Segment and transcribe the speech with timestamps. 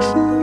[0.00, 0.33] true.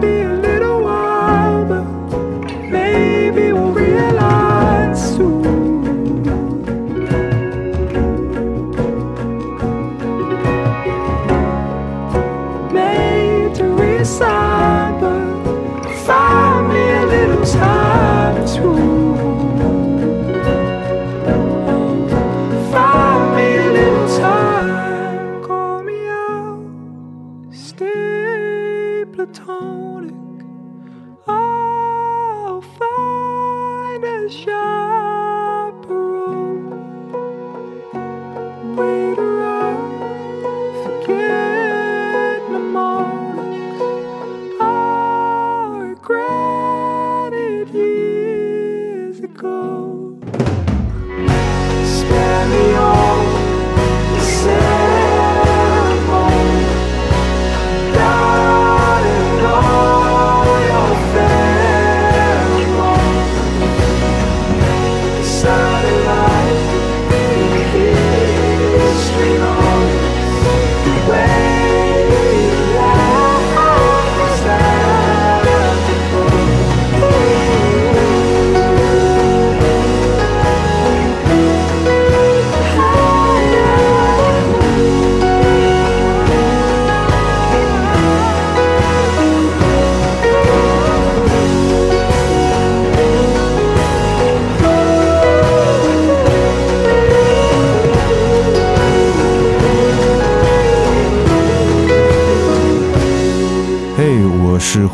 [0.00, 0.45] be alone.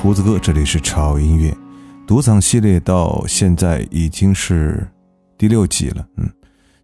[0.02, 1.56] 胡子哥，这里是潮音乐
[2.08, 4.84] 独嗓系列，到现在已经是
[5.38, 6.04] 第六季了。
[6.16, 6.28] 嗯，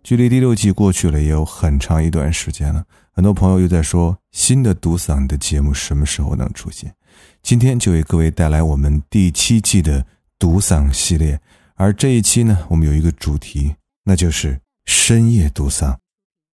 [0.05, 2.85] 距离第六季过去了也有很长一段时间了。
[3.11, 6.95] 很多朋友又在说新的独嗓的节目什么时候能出现？
[7.43, 10.07] 今天就为各位带来我们第七季的
[10.39, 11.41] 独嗓系列，
[11.75, 13.75] 而这一期呢，我们有一个主题，
[14.05, 15.97] 那就是深夜独嗓。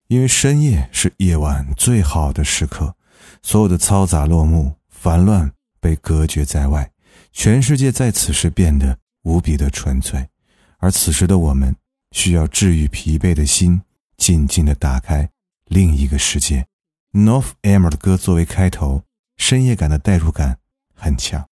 [0.08, 2.94] 因为深夜是夜晚最好的时刻，
[3.40, 6.90] 所有的嘈杂落幕，烦乱被隔绝在外，
[7.32, 10.28] 全世界在此时变得无比的纯粹。
[10.78, 11.74] 而此时的我们，
[12.12, 13.82] 需要治愈疲惫的心，
[14.16, 15.28] 静静的打开
[15.66, 16.66] 另一个世界。
[17.12, 19.02] North Emmer 的歌作为开头，
[19.36, 20.58] 深夜感的代入感
[20.94, 21.46] 很强。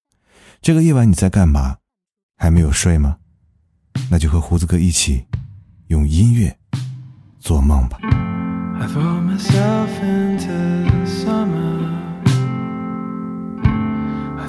[0.60, 1.78] 这个夜晚你在干嘛？
[2.36, 3.18] 还没有睡吗？
[4.10, 5.26] 那就和胡子哥一起，
[5.88, 6.56] 用音乐
[7.40, 7.98] 做梦吧。
[8.80, 11.77] I throw myself into summer.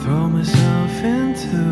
[0.09, 1.65] Throw myself into.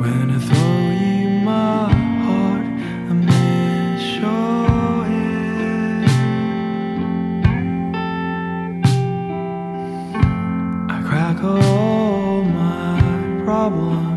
[0.00, 1.90] When I throw you my
[2.24, 2.66] heart,
[3.10, 6.04] I miss your head.
[10.88, 13.00] I crack all my
[13.44, 14.13] problems.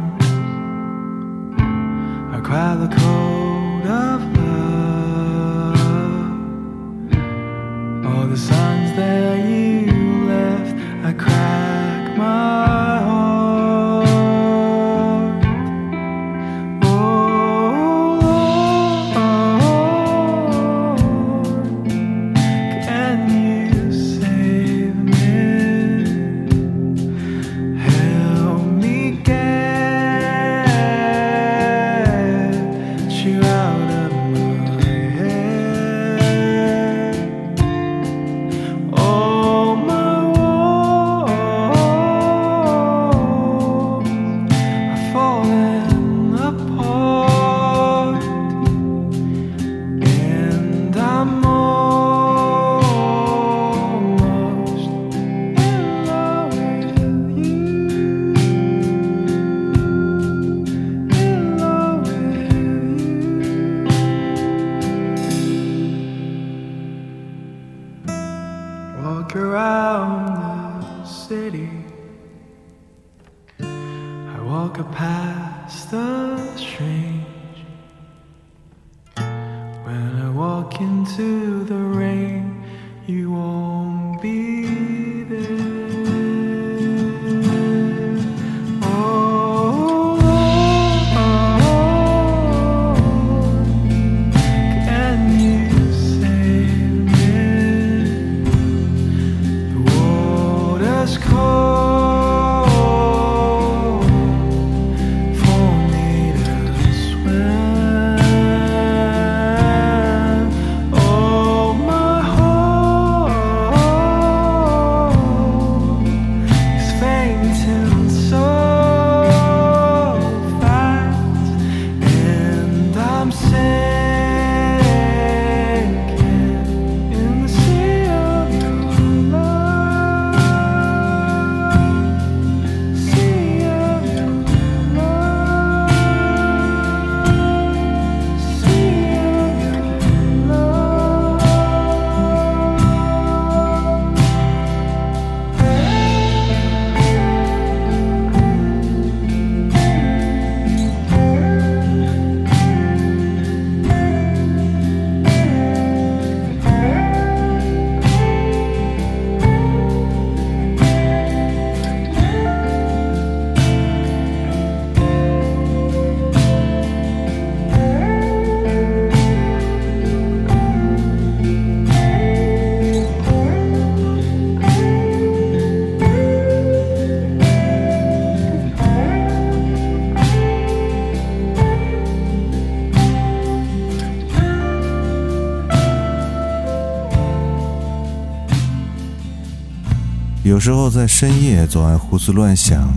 [190.57, 192.91] 有时候在深夜总爱胡思乱想，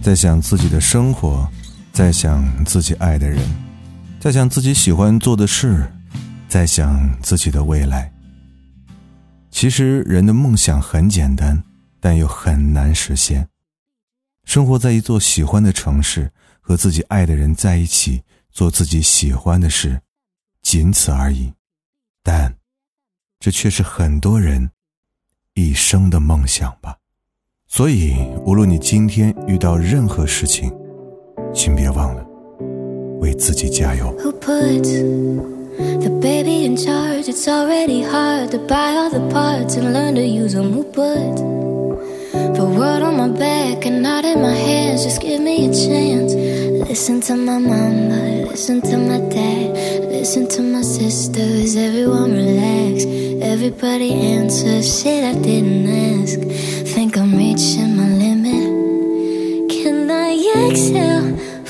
[0.00, 1.46] 在想自己的生活，
[1.92, 3.38] 在想自己爱的人，
[4.18, 5.92] 在想自己喜欢做的事，
[6.48, 8.10] 在想自己的未来。
[9.50, 11.62] 其实人的梦想很简单，
[12.00, 13.46] 但又很难实现。
[14.46, 20.00] 生活在一座喜欢的城市，和自己爱的人在一起，做自己喜欢的事，
[20.62, 21.52] 仅此而已。
[22.22, 22.56] 但，
[23.38, 24.70] 这却是很多人
[25.52, 26.96] 一生的梦想吧。
[27.74, 28.12] 所以，
[28.44, 30.70] 无论你今天遇到任何事情，
[31.54, 32.22] 请别忘了
[33.18, 34.14] 为自己加油。
[34.18, 34.82] Who put
[36.02, 37.30] the baby in charge?
[37.30, 40.74] It's already hard to buy all the parts and learn to use them.
[40.74, 41.36] Who put
[42.52, 45.02] the world on my back and not in my hands?
[45.02, 46.34] Just give me a chance.
[46.86, 53.06] Listen to my mama, listen to my dad, Listen to my sisters, everyone relax.
[53.42, 56.38] Everybody answer shit I didn't ask.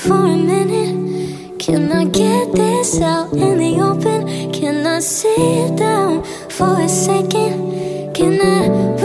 [0.03, 1.59] For a minute?
[1.59, 4.51] Can I get this out in the open?
[4.51, 8.13] Can I sit down for a second?
[8.13, 9.02] Can I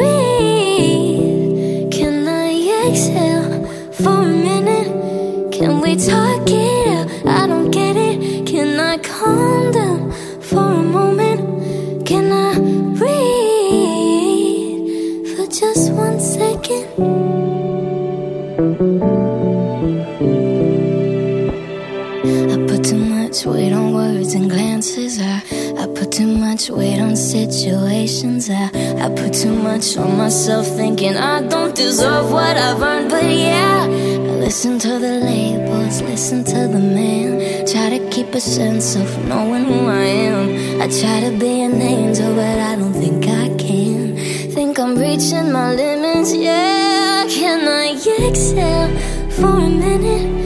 [24.48, 25.20] glances.
[25.20, 25.42] I,
[25.78, 28.50] I put too much weight on situations.
[28.50, 28.70] I,
[29.04, 33.10] I put too much on myself, thinking I don't deserve what I've earned.
[33.10, 37.66] But yeah, I listen to the labels, listen to the man.
[37.66, 40.80] Try to keep a sense of knowing who I am.
[40.82, 44.16] I try to be an angel, but I don't think I can.
[44.50, 47.26] Think I'm reaching my limits, yeah.
[47.28, 47.92] Can I
[48.28, 48.90] exhale
[49.30, 50.37] for a minute?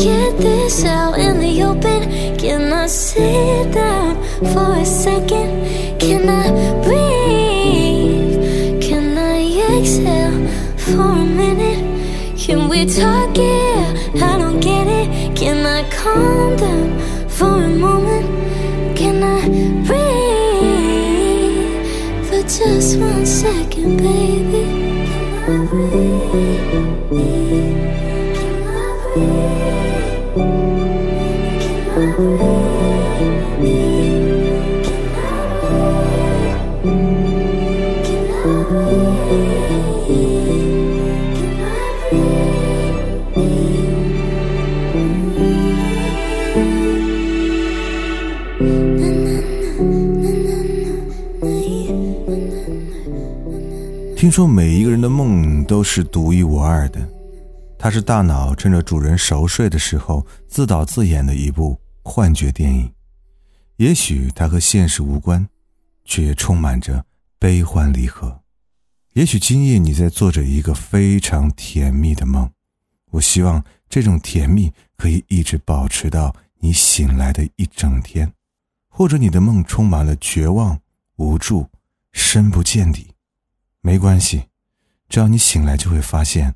[0.00, 2.08] Get this out in the open?
[2.38, 4.16] Can I sit down
[4.54, 6.00] for a second?
[6.00, 6.50] Can I
[6.82, 8.80] breathe?
[8.80, 9.42] Can I
[9.76, 11.84] exhale for a minute?
[12.38, 14.22] Can we talk it?
[14.22, 15.36] I don't get it.
[15.36, 18.26] Can I calm down for a moment?
[18.96, 19.48] Can I
[19.86, 20.64] breathe
[22.26, 24.49] for just one second, baby?
[54.16, 57.00] 听说每一个人的梦都是独一无二的，
[57.78, 62.92] 它是大脑趁着主人熟睡的时候自导自演的一部幻觉电影。
[63.76, 65.48] 也许它和现实无关，
[66.04, 67.04] 却也充满着
[67.38, 68.42] 悲欢离合。
[69.14, 72.50] 也许今夜你在做着一个非常甜蜜的梦，
[73.10, 78.32] 我希望这种甜蜜可以一直保持到你醒来的一整天，
[78.88, 80.78] 或者你的梦充满了绝望、
[81.16, 81.68] 无助、
[82.12, 83.14] 深不见底。
[83.80, 84.44] 没关系，
[85.08, 86.54] 只要你醒来就会发现，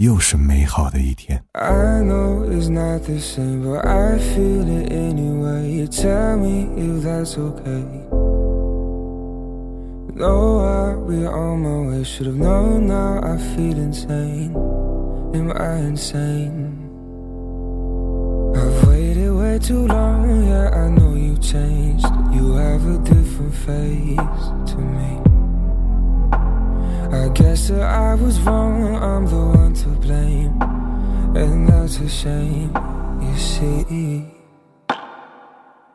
[0.00, 1.42] 又是美好的一天。
[1.52, 5.70] I know it's not the same, but I feel it anyway.
[5.70, 7.84] You tell me if that's okay.
[10.14, 12.04] No, I'll be on my way.
[12.04, 13.20] Should have known now.
[13.22, 14.54] I feel insane.
[15.34, 16.76] Am I insane?
[18.56, 20.46] I've waited way too long.
[20.46, 22.06] Yeah, I know you changed.
[22.32, 25.33] You have a different face to me.
[27.11, 28.95] I guess that I was wrong.
[28.95, 30.61] I'm the one to blame.
[31.35, 32.71] And that's a shame,
[33.21, 34.25] you see.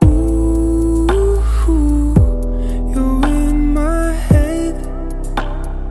[0.05, 1.09] Ooh,
[2.93, 4.75] you're in my head,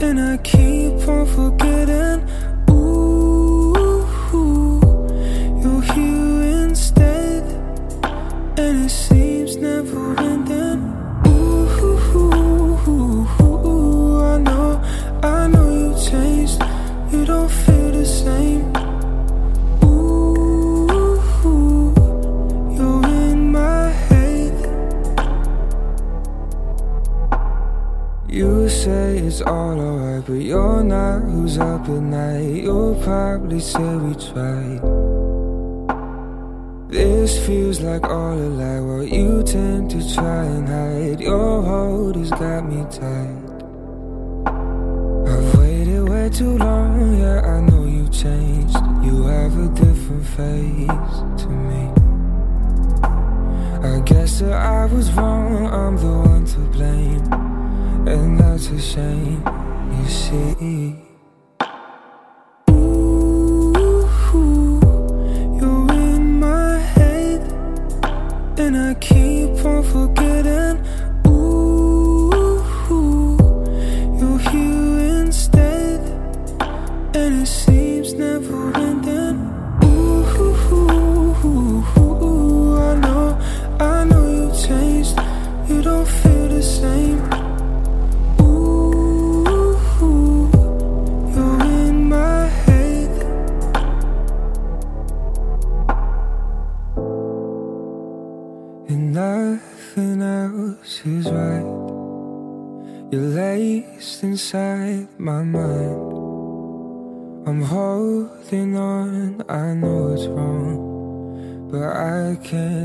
[0.01, 1.68] and I keep on forgetting.
[29.29, 31.21] It's all alright, but you're not.
[31.21, 32.63] Who's up at night?
[32.63, 34.81] You'll probably say we tried.
[36.89, 41.19] This feels like all a lie, while you tend to try and hide.
[41.21, 43.45] Your hold has got me tight.
[45.31, 48.77] I've waited way too long, yeah, I know you changed.
[49.05, 51.83] You have a different face to me.
[53.93, 57.58] I guess that I was wrong, I'm the one to blame.
[58.07, 59.43] And that's a shame,
[59.91, 61.08] you see.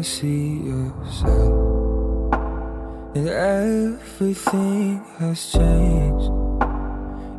[0.04, 2.34] See yourself.
[3.16, 6.30] And everything has changed.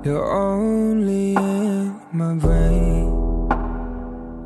[0.03, 3.13] You're only in my brain.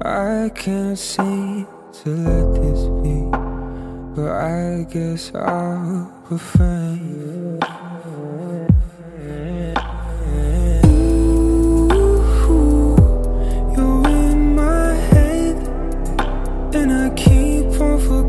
[0.02, 1.66] I can't seem
[2.04, 3.30] to let this be,
[4.16, 7.60] but I guess I'll refrain.
[12.48, 12.96] Ooh,
[13.76, 15.58] you're in my head,
[16.74, 17.39] and I keep
[18.00, 18.29] for.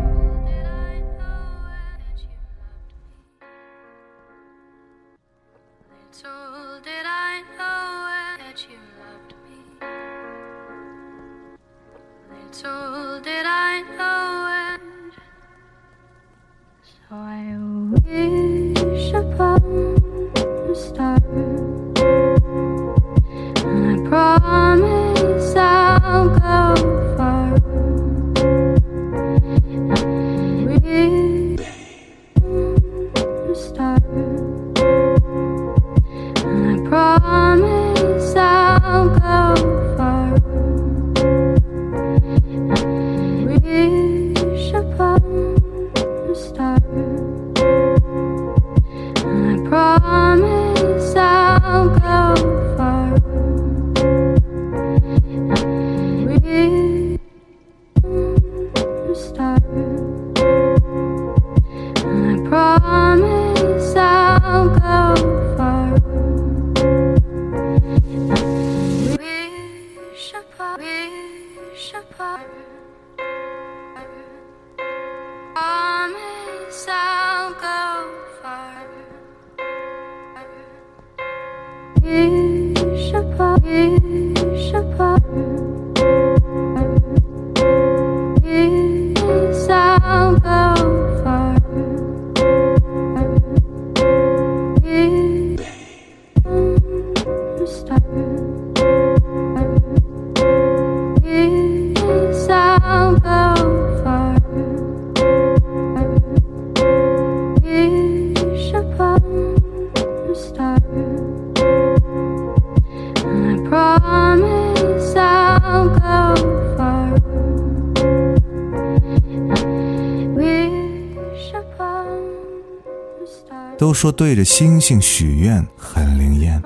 [123.81, 126.61] 都说对着星星许愿很灵验，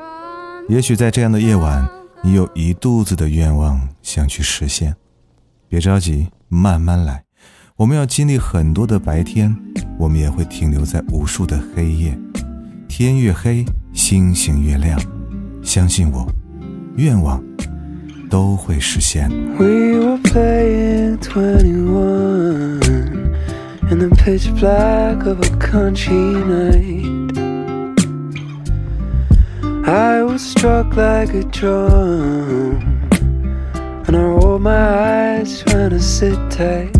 [0.67, 1.87] 也许在这样的夜晚，
[2.21, 4.93] 你有一肚子的愿望想去实现。
[5.69, 7.23] 别着急，慢慢来。
[7.77, 9.55] 我们要经历很多的白天，
[9.97, 12.19] 我们也会停留在无数的黑夜。
[12.89, 15.01] 天越黑，星星越亮。
[15.63, 16.29] 相信我，
[16.97, 17.41] 愿望
[18.29, 19.29] 都会实现。
[19.57, 22.81] We were playing 21
[23.91, 27.37] in the pitch black of a country night.
[29.87, 32.81] I was struck like a drum,
[34.07, 36.95] and I rolled my eyes trying to sit tight.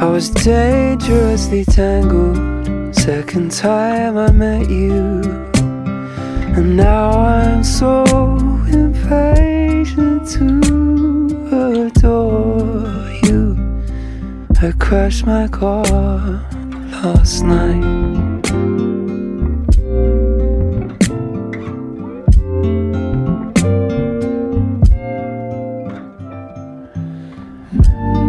[0.00, 2.96] I was dangerously tangled.
[2.96, 5.20] Second time I met you,
[6.56, 8.04] and now I'm so
[8.72, 12.39] impatient to adore.
[14.62, 15.84] I crashed my car
[16.92, 17.80] last night.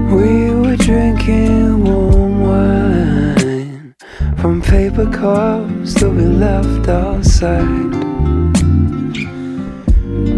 [0.09, 3.93] We were drinking warm wine
[4.37, 7.91] from paper cups that we left outside.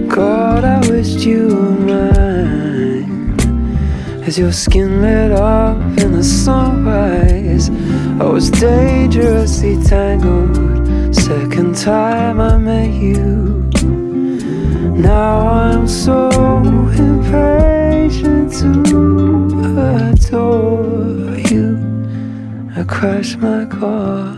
[0.09, 2.33] God, I wish wished you were mine.
[4.25, 5.03] As your skin
[8.63, 11.13] dangerously tangled.
[11.13, 13.69] Second time I met you.
[14.95, 16.29] Now I'm so
[17.09, 18.69] impatient to
[20.07, 21.67] adore you.
[22.77, 24.37] I crashed my car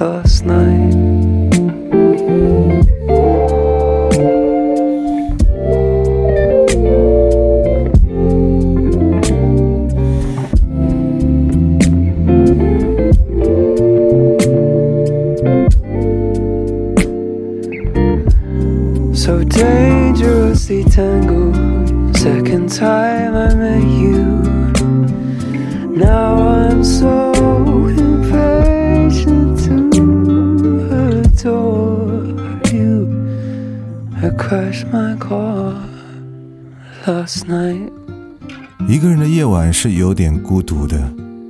[0.00, 0.85] last night.
[37.06, 37.90] Last night.
[38.88, 40.98] 一个人的夜晚是有点孤独的，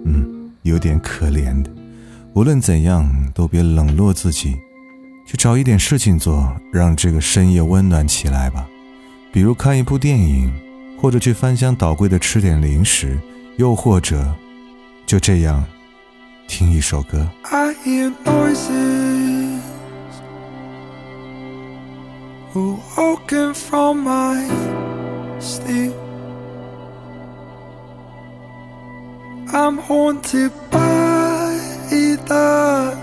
[0.05, 1.71] 嗯，有点可怜的。
[2.35, 4.55] 无论怎样，都别冷落自己，
[5.27, 8.67] 去找一点事情做，让这个深夜温暖起来吧。
[9.33, 10.53] 比如看一部电影，
[11.01, 13.19] 或者去翻箱倒柜的吃点零食，
[13.57, 14.35] 又或者
[15.07, 15.65] 就这样
[16.47, 17.27] 听一首歌。
[17.51, 19.61] I hear noises
[22.55, 24.47] awoken from my
[25.41, 25.95] sleep.
[29.53, 31.59] I'm haunted by
[32.29, 32.96] the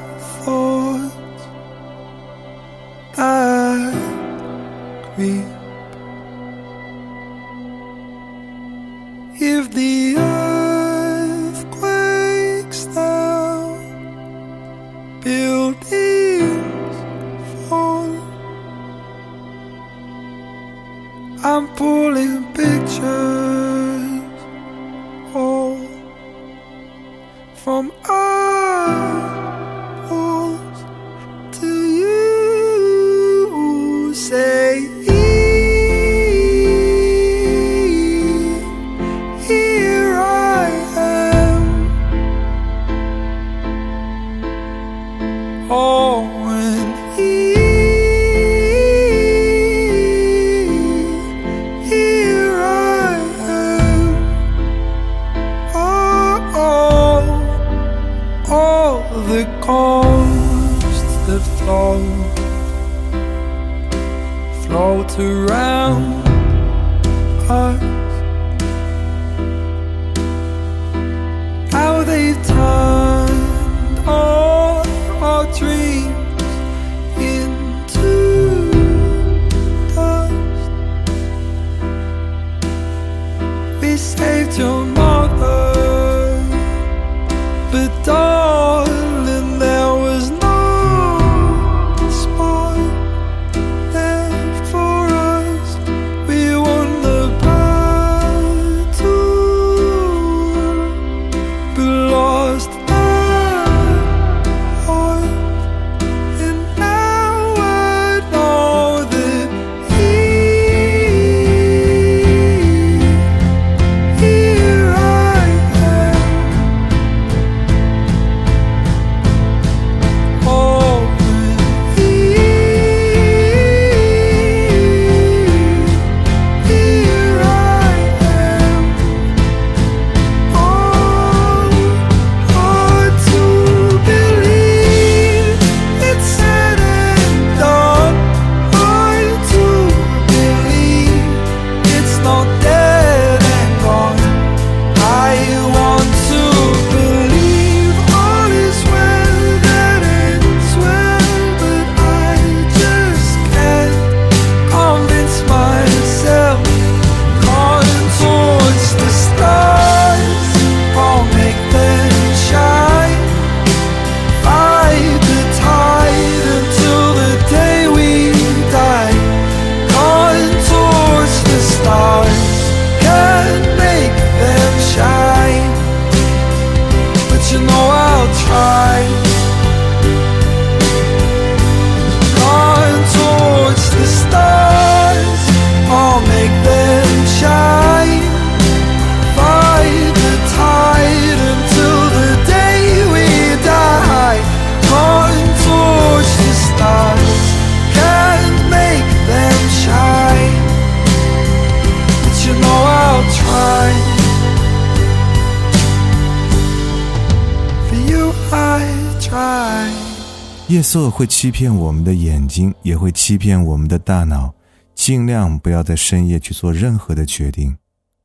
[210.93, 214.53] 色会欺骗我们的眼睛，也会欺骗我们的大脑。
[214.93, 217.75] 尽量不要在深夜去做任何的决定，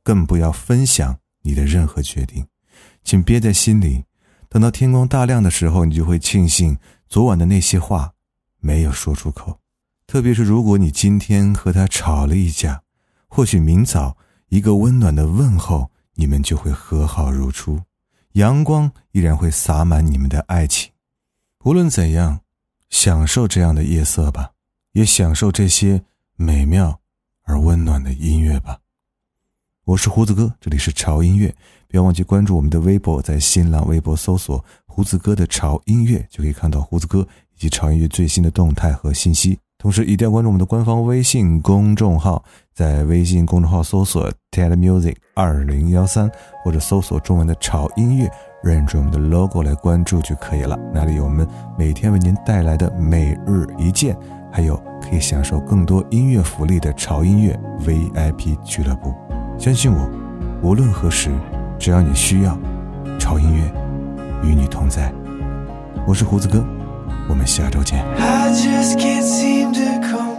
[0.03, 2.45] 更不要分享你的任何决定，
[3.03, 4.03] 请憋在心里。
[4.49, 6.77] 等到天光大亮的时候，你就会庆幸
[7.07, 8.11] 昨晚的那些话
[8.59, 9.57] 没有说出口。
[10.05, 12.83] 特别是如果你今天和他吵了一架，
[13.27, 14.15] 或许明早
[14.49, 17.81] 一个温暖的问候，你们就会和好如初，
[18.33, 20.91] 阳光依然会洒满你们的爱情。
[21.65, 22.41] 无论怎样，
[22.89, 24.51] 享受这样的夜色吧，
[24.93, 26.03] 也享受这些
[26.35, 26.99] 美妙
[27.43, 28.79] 而温暖的音乐吧。
[29.85, 31.53] 我是胡子哥，这里是潮音乐，
[31.87, 37.25] 不要忘记关注我们的微博，在新浪微博搜索“胡子哥的潮音乐”，就可以看到胡子哥
[37.55, 39.59] 以及潮音乐最新的动态和信息。
[39.77, 46.29] 同时，一定要关注我们的官方微信公众号，在微信公众号搜索 “ted music 二零幺三”
[46.63, 48.29] 或者搜索中文的“潮音乐”，
[48.61, 50.77] 认准我们的 logo 来关注就可以了。
[50.93, 54.15] 那里有我们每天为您带来的每日一见，
[54.51, 59.13] 还有可以享受更多音乐福利的潮音乐 VIP 俱乐部。
[59.57, 60.09] 相信我，
[60.61, 61.29] 无论何时，
[61.77, 62.57] 只要你需要，
[63.17, 63.63] 潮音乐
[64.43, 65.11] 与你同在。
[66.05, 66.65] 我是胡子哥。
[67.27, 68.03] 我们下周见。
[68.17, 70.38] I just can't seem to come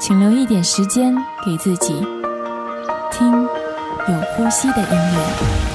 [0.00, 1.92] 请留一点时间给自己，
[3.12, 5.69] 听有呼吸的音乐。